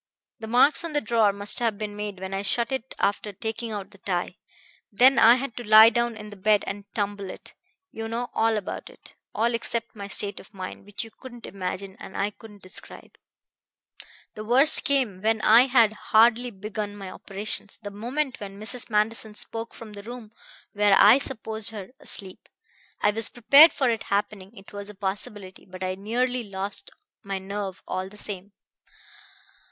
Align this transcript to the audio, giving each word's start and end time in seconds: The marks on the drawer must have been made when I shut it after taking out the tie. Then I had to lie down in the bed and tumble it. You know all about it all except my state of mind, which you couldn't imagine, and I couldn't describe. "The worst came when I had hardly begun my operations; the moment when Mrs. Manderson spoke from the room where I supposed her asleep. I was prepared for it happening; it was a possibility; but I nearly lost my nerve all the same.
The 0.39 0.47
marks 0.47 0.83
on 0.83 0.93
the 0.93 0.99
drawer 0.99 1.31
must 1.31 1.59
have 1.59 1.77
been 1.77 1.95
made 1.95 2.19
when 2.19 2.33
I 2.33 2.41
shut 2.41 2.71
it 2.71 2.95
after 2.97 3.31
taking 3.31 3.71
out 3.71 3.91
the 3.91 3.99
tie. 3.99 4.37
Then 4.91 5.19
I 5.19 5.35
had 5.35 5.55
to 5.57 5.63
lie 5.63 5.91
down 5.91 6.17
in 6.17 6.31
the 6.31 6.35
bed 6.35 6.63
and 6.65 6.91
tumble 6.95 7.29
it. 7.29 7.53
You 7.91 8.07
know 8.07 8.31
all 8.33 8.57
about 8.57 8.89
it 8.89 9.13
all 9.35 9.53
except 9.53 9.95
my 9.95 10.07
state 10.07 10.39
of 10.39 10.55
mind, 10.55 10.85
which 10.85 11.03
you 11.03 11.11
couldn't 11.11 11.45
imagine, 11.45 11.97
and 11.99 12.17
I 12.17 12.31
couldn't 12.31 12.63
describe. 12.63 13.15
"The 14.33 14.43
worst 14.43 14.85
came 14.85 15.21
when 15.21 15.39
I 15.41 15.67
had 15.67 15.93
hardly 16.09 16.49
begun 16.49 16.95
my 16.95 17.11
operations; 17.11 17.77
the 17.77 17.91
moment 17.91 18.39
when 18.39 18.59
Mrs. 18.59 18.89
Manderson 18.89 19.35
spoke 19.35 19.75
from 19.75 19.93
the 19.93 20.01
room 20.01 20.31
where 20.73 20.95
I 20.97 21.19
supposed 21.19 21.69
her 21.69 21.89
asleep. 21.99 22.49
I 23.01 23.11
was 23.11 23.29
prepared 23.29 23.71
for 23.71 23.87
it 23.91 24.01
happening; 24.09 24.57
it 24.57 24.73
was 24.73 24.89
a 24.89 24.95
possibility; 24.95 25.63
but 25.63 25.83
I 25.83 25.93
nearly 25.93 26.41
lost 26.43 26.89
my 27.23 27.37
nerve 27.37 27.83
all 27.87 28.09
the 28.09 28.17
same. 28.17 28.53